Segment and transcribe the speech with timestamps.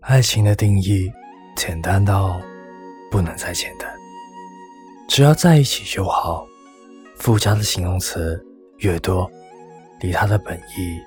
[0.00, 1.10] 爱情的定义
[1.56, 2.40] 简单到
[3.10, 3.90] 不能再简单，
[5.08, 6.46] 只要在一起就好。
[7.18, 8.40] 附加的形容词
[8.78, 9.28] 越多，
[10.00, 11.00] 离它的本意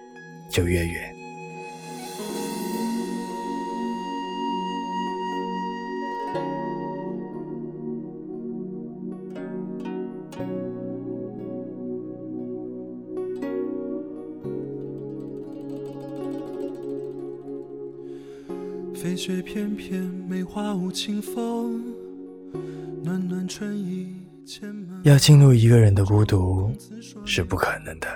[0.50, 1.19] 就越远。
[19.02, 21.82] 飞雪翩翩，梅花舞清风，
[23.02, 24.14] 暖暖春意
[25.04, 26.70] 要进入一个人的孤独
[27.24, 28.08] 是不可能的。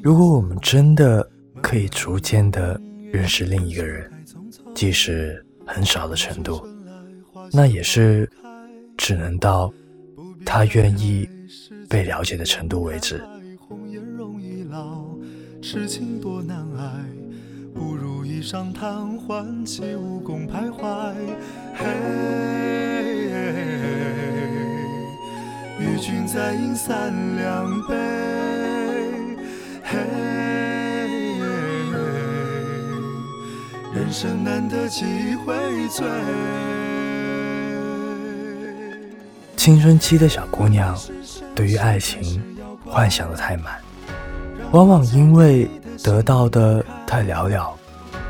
[0.00, 1.28] 如果我们真的
[1.60, 2.80] 可以逐渐的
[3.12, 4.08] 认识另一个人，
[4.76, 6.64] 即使很少的程度，
[7.52, 8.30] 那也是
[8.96, 9.74] 只能到
[10.46, 11.28] 他愿意
[11.88, 13.20] 被了解的程度为止。
[15.60, 17.04] 痴情多难挨，
[17.74, 21.14] 不如一上贪欢，起舞共徘徊。
[21.74, 21.86] 嘿，
[25.78, 27.94] 与君再饮三两杯。
[29.82, 29.98] 嘿，
[33.94, 35.04] 人生难得几
[35.44, 35.54] 回
[35.88, 36.06] 醉。
[39.56, 40.98] 青春期的小姑娘，
[41.54, 42.42] 对于爱情
[42.84, 43.78] 幻想的太满。
[44.72, 45.68] 往往因为
[46.02, 47.70] 得到的太寥寥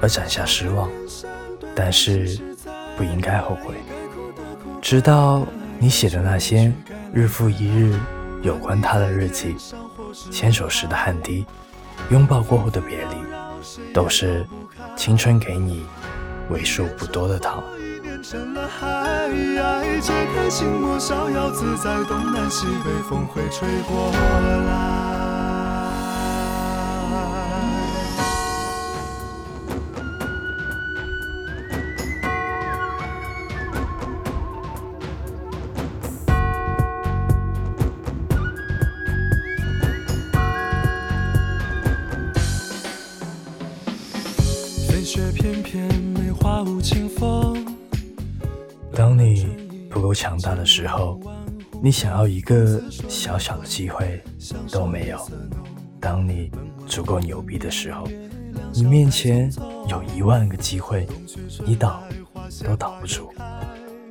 [0.01, 0.89] 而攒下失望，
[1.75, 2.41] 但是
[2.97, 3.75] 不应该后悔。
[4.81, 5.47] 直到
[5.79, 6.73] 你写的那些
[7.13, 7.95] 日复一日
[8.41, 9.55] 有关他的日记，
[10.31, 11.45] 牵手时的汗滴，
[12.09, 14.47] 拥抱过后的别离，都是
[14.97, 15.85] 青春给你
[16.49, 17.63] 为数不多的糖。
[18.23, 18.55] 雪翩
[20.51, 21.69] 翩，梅花舞
[22.51, 22.65] 清
[23.85, 25.20] 风。
[48.93, 49.47] 当你
[49.89, 51.19] 不够强大的时候，
[51.83, 54.23] 你想要一个小小的机会
[54.71, 55.19] 都没有；
[56.01, 56.51] 当你
[56.87, 58.09] 足够牛逼的时候，
[58.73, 59.53] 你面前
[59.89, 61.07] 有一万个机会，
[61.65, 62.03] 你挡
[62.65, 63.25] 都挡不住；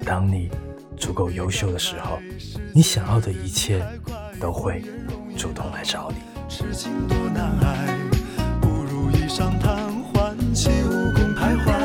[0.06, 0.50] 当你
[0.96, 2.20] 足够优秀的时候，
[2.74, 3.84] 你想要的一切
[4.40, 4.84] 都会
[5.36, 6.18] 主动来找你。
[6.48, 7.98] 痴情多难挨，
[8.62, 9.90] 不如一上谈。
[10.52, 11.79] 起舞共徘徊，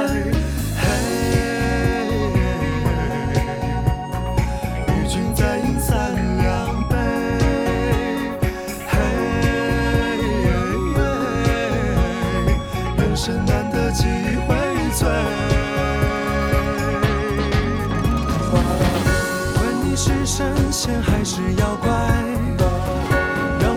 [21.02, 21.76] 还是让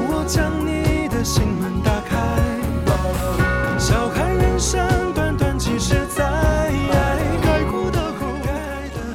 [0.10, 2.18] 我将你的心门打开。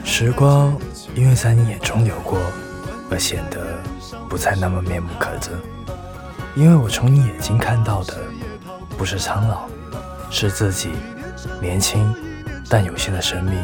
[0.05, 0.77] 时光
[1.15, 2.39] 因为在你眼中流过，
[3.11, 3.77] 而显得
[4.29, 5.51] 不再那么面目可憎。
[6.55, 8.19] 因为我从你眼睛看到的，
[8.97, 9.67] 不是苍老，
[10.31, 10.93] 是自己
[11.61, 12.15] 年轻
[12.69, 13.55] 但有限的生命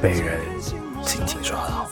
[0.00, 0.40] 被人
[1.02, 1.88] 紧紧抓牢。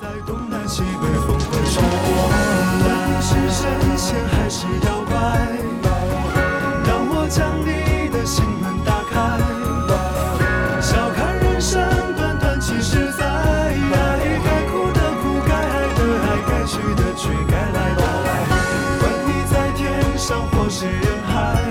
[20.68, 21.64] 有些人还爱，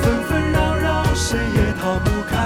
[0.00, 2.36] 纷纷扰扰，谁也逃不开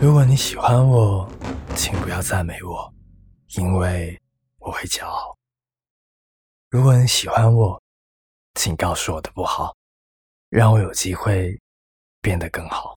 [0.00, 1.28] 如果你喜欢我，
[1.76, 2.94] 请不要赞美我，
[3.58, 4.18] 因为
[4.56, 5.36] 我会骄傲。
[6.70, 7.78] 如果你喜欢我，
[8.54, 9.74] 请告诉我的不好，
[10.48, 11.58] 让我有机会
[12.24, 12.96] 变得更好。